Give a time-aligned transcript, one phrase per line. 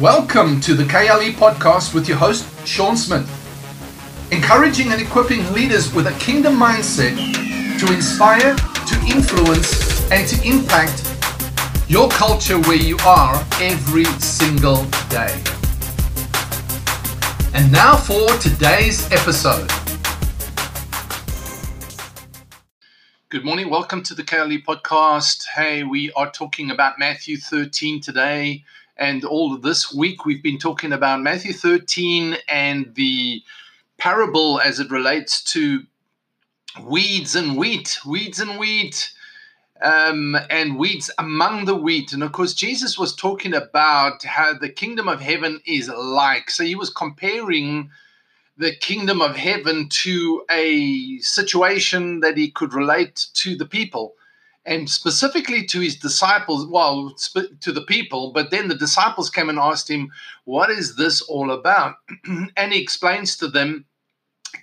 [0.00, 3.28] Welcome to the KLE podcast with your host, Sean Smith.
[4.30, 7.16] Encouraging and equipping leaders with a kingdom mindset
[7.80, 11.02] to inspire, to influence, and to impact
[11.88, 15.36] your culture where you are every single day.
[17.52, 19.68] And now for today's episode.
[23.30, 23.68] Good morning.
[23.68, 25.44] Welcome to the KLE podcast.
[25.56, 28.64] Hey, we are talking about Matthew 13 today.
[28.98, 33.42] And all this week, we've been talking about Matthew 13 and the
[33.96, 35.82] parable as it relates to
[36.82, 39.12] weeds and wheat, weeds and wheat,
[39.82, 42.12] um, and weeds among the wheat.
[42.12, 46.50] And of course, Jesus was talking about how the kingdom of heaven is like.
[46.50, 47.90] So he was comparing
[48.56, 54.14] the kingdom of heaven to a situation that he could relate to the people
[54.68, 57.14] and specifically to his disciples, well,
[57.60, 60.10] to the people, but then the disciples came and asked him,
[60.44, 61.96] What is this all about?
[62.56, 63.86] and he explains to them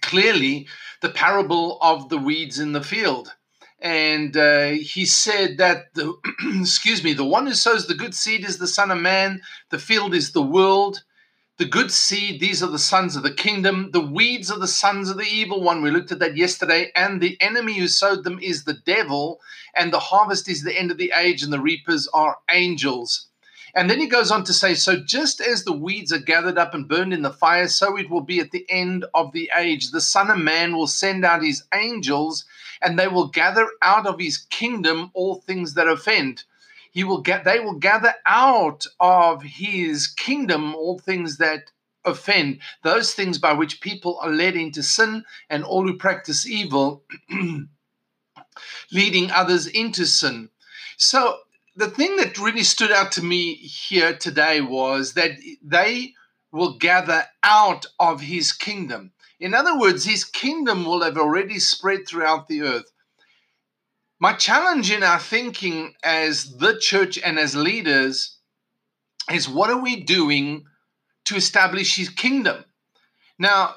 [0.02, 0.68] clearly
[1.02, 3.34] the parable of the weeds in the field.
[3.80, 6.14] And uh, he said that the
[6.62, 9.42] excuse me, the one who sows the good seed is the Son of Man,
[9.72, 11.04] the field is the world.
[11.58, 13.92] The good seed, these are the sons of the kingdom.
[13.92, 15.82] The weeds are the sons of the evil one.
[15.82, 16.92] We looked at that yesterday.
[16.94, 19.40] And the enemy who sowed them is the devil.
[19.74, 23.30] And the harvest is the end of the age, and the reapers are angels.
[23.74, 26.74] And then he goes on to say, So just as the weeds are gathered up
[26.74, 29.92] and burned in the fire, so it will be at the end of the age.
[29.92, 32.44] The Son of Man will send out his angels,
[32.82, 36.44] and they will gather out of his kingdom all things that offend
[36.96, 41.70] he will get they will gather out of his kingdom all things that
[42.06, 47.04] offend those things by which people are led into sin and all who practice evil
[48.92, 50.50] leading others into sin.
[50.96, 51.40] So
[51.76, 56.14] the thing that really stood out to me here today was that they
[56.54, 59.12] will gather out of his kingdom.
[59.42, 62.90] In other words his kingdom will have already spread throughout the earth
[64.20, 68.38] my challenge in our thinking as the church and as leaders
[69.32, 70.66] is what are we doing
[71.26, 72.64] to establish his kingdom?
[73.38, 73.76] Now,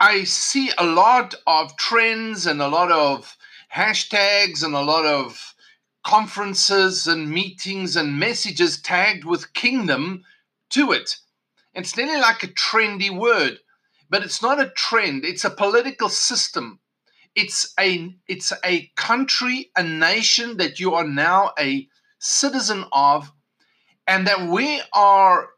[0.00, 3.36] I see a lot of trends and a lot of
[3.72, 5.54] hashtags and a lot of
[6.02, 10.24] conferences and meetings and messages tagged with kingdom
[10.70, 11.18] to it.
[11.72, 13.58] It's nearly like a trendy word,
[14.10, 16.80] but it's not a trend, it's a political system
[17.34, 21.88] it's a it's a country, a nation that you are now a
[22.18, 23.32] citizen of,
[24.06, 25.48] and that we are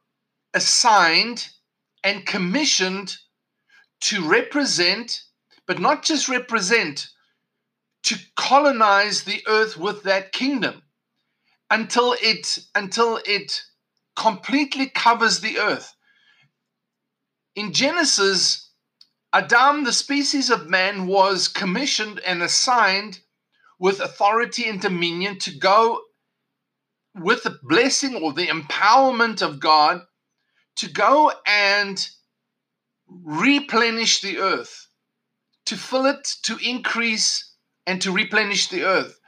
[0.55, 1.49] assigned
[2.03, 3.17] and commissioned
[4.01, 5.23] to represent,
[5.67, 7.09] but not just represent,
[8.05, 10.83] to colonize the earth with that kingdom
[11.71, 13.63] until it until it
[14.15, 15.95] completely covers the earth.
[17.57, 18.64] In Genesis
[19.35, 23.19] Adam, the species of man, was commissioned and assigned
[23.81, 26.01] with authority and dominion to go
[27.17, 30.03] with the blessing or the empowerment of God
[30.77, 32.09] to go and
[33.09, 34.87] replenish the earth,
[35.67, 37.55] to fill it, to increase,
[37.89, 39.19] and to replenish the earth.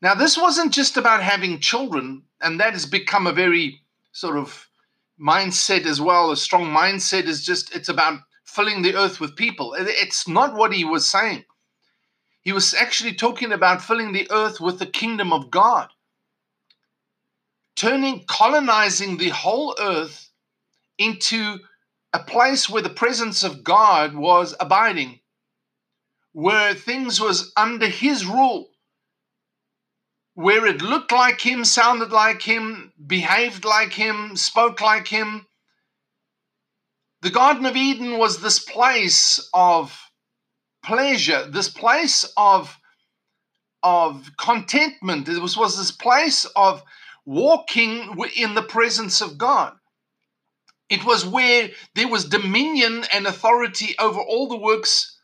[0.00, 4.66] Now, this wasn't just about having children, and that has become a very sort of
[5.20, 6.32] mindset as well.
[6.32, 8.18] A strong mindset is just, it's about
[8.52, 9.74] filling the earth with people.
[9.78, 11.44] It's not what he was saying.
[12.42, 15.88] He was actually talking about filling the earth with the kingdom of God,
[17.76, 20.28] turning, colonizing the whole earth
[20.98, 21.58] into
[22.12, 25.20] a place where the presence of God was abiding,
[26.32, 28.68] where things was under his rule,
[30.34, 35.46] where it looked like him, sounded like him, behaved like him, spoke like him,
[37.22, 39.96] the Garden of Eden was this place of
[40.84, 42.76] pleasure, this place of,
[43.82, 45.28] of contentment.
[45.28, 46.82] It was, was this place of
[47.24, 49.74] walking in the presence of God.
[50.88, 55.16] It was where there was dominion and authority over all the works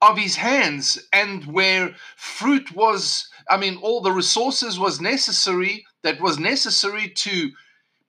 [0.00, 6.20] of his hands, and where fruit was, I mean, all the resources was necessary that
[6.22, 7.50] was necessary to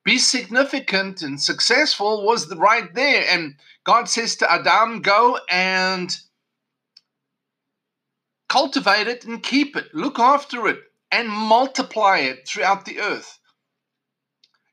[0.04, 3.26] be significant and successful was right there.
[3.30, 6.16] And God says to Adam, go and
[8.50, 10.80] cultivate it and keep it, look after it,
[11.12, 13.40] and multiply it throughout the earth.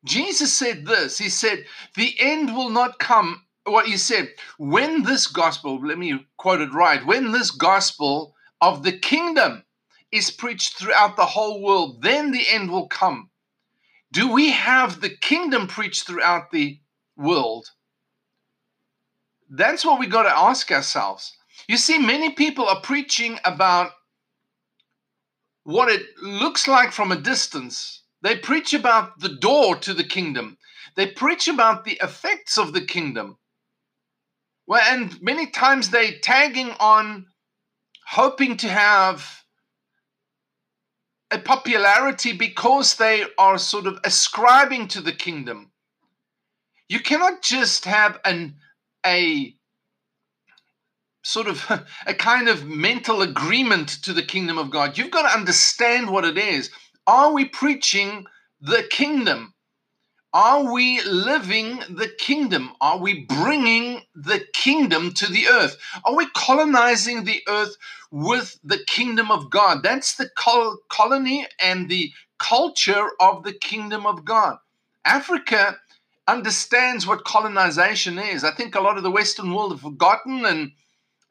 [0.05, 1.65] Jesus said this He said,
[1.97, 3.45] The end will not come.
[3.65, 8.83] What he said, when this gospel, let me quote it right, when this gospel of
[8.83, 9.63] the kingdom
[10.11, 13.29] is preached throughout the whole world, then the end will come.
[14.13, 16.81] Do we have the kingdom preached throughout the
[17.17, 17.71] world?
[19.51, 21.37] That's what we got to ask ourselves.
[21.69, 23.93] You see, many people are preaching about
[25.65, 28.03] what it looks like from a distance.
[28.23, 30.57] They preach about the door to the kingdom.
[30.97, 33.39] They preach about the effects of the kingdom.
[34.67, 37.27] Well, and many times they tagging on
[38.07, 39.45] hoping to have
[41.31, 45.71] a popularity because they are sort of ascribing to the kingdom.
[46.89, 48.57] You cannot just have an
[49.05, 49.55] a
[51.23, 51.65] sort of
[52.07, 54.97] a kind of mental agreement to the kingdom of God.
[54.97, 56.71] You've got to understand what it is.
[57.07, 58.25] Are we preaching
[58.61, 59.55] the kingdom?
[60.33, 62.73] Are we living the kingdom?
[62.81, 65.77] Are we bringing the kingdom to the earth?
[66.05, 67.77] Are we colonizing the earth
[68.13, 69.83] with the kingdom of God?
[69.83, 74.59] That's the col- colony and the culture of the kingdom of God.
[75.05, 75.79] Africa
[76.29, 78.45] understands what colonization is.
[78.45, 80.73] I think a lot of the Western world have forgotten, and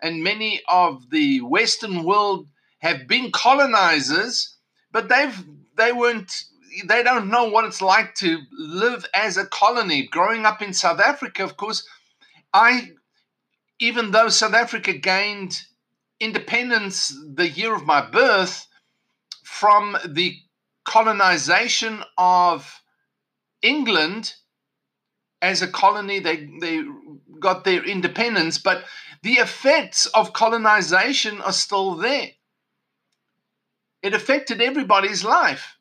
[0.02, 2.48] and many of the Western world
[2.80, 4.58] have been colonizers,
[4.92, 5.46] but they've
[5.78, 6.34] they weren't
[6.86, 10.08] they don't know what it's like to live as a colony.
[10.08, 11.88] Growing up in South Africa, of course,
[12.54, 12.92] I
[13.80, 15.62] even though South Africa gained
[16.20, 18.68] independence the year of my birth
[19.44, 20.36] from the
[20.86, 22.82] colonization of
[23.62, 24.34] England
[25.42, 26.82] as a colony, they, they
[27.40, 28.84] got their independence, but
[29.22, 32.30] the effects of colonization are still there.
[34.02, 35.77] It affected everybody's life.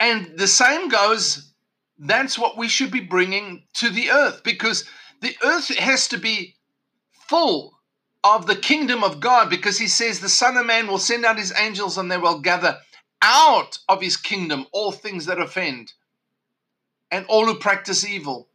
[0.00, 1.52] And the same goes,
[1.98, 4.84] that's what we should be bringing to the earth because
[5.20, 6.56] the earth has to be
[7.28, 7.78] full
[8.24, 11.38] of the kingdom of God because he says the Son of Man will send out
[11.38, 12.78] his angels and they will gather
[13.22, 15.92] out of his kingdom all things that offend
[17.10, 18.48] and all who practice evil.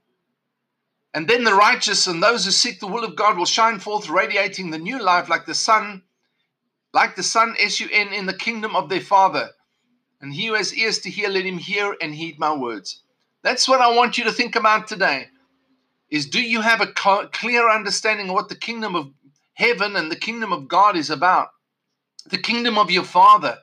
[1.14, 4.10] And then the righteous and those who seek the will of God will shine forth,
[4.10, 6.02] radiating the new life like the sun,
[6.94, 9.52] like the sun, S U N, in the kingdom of their Father.
[10.22, 13.02] And he who has ears to hear, let him hear and heed my words.
[13.44, 15.28] That's what I want you to think about today.
[16.10, 19.12] Is do you have a clear understanding of what the kingdom of
[19.54, 21.50] heaven and the kingdom of God is about?
[22.30, 23.60] The kingdom of your Father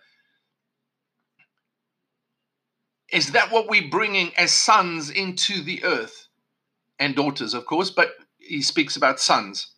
[3.13, 6.29] Is that what we're bringing as sons into the earth?
[6.99, 9.69] And daughters, of course, but he speaks about sons.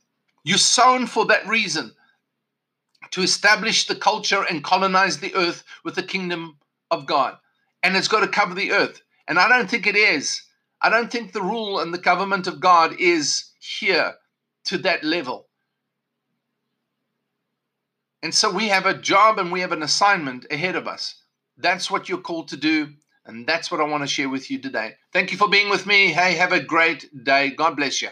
[0.44, 1.92] You're sown for that reason
[3.10, 6.58] to establish the culture and colonize the earth with the kingdom
[6.90, 7.36] of God.
[7.82, 9.02] And it's got to cover the earth.
[9.28, 10.42] And I don't think it is.
[10.80, 14.14] I don't think the rule and the government of God is here
[14.64, 15.48] to that level.
[18.22, 21.14] And so we have a job and we have an assignment ahead of us.
[21.58, 22.88] That's what you're called to do.
[23.26, 24.94] And that's what I want to share with you today.
[25.12, 26.08] Thank you for being with me.
[26.08, 27.50] Hey, have a great day.
[27.50, 28.08] God bless you.